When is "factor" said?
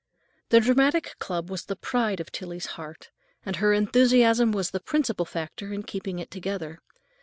5.25-5.71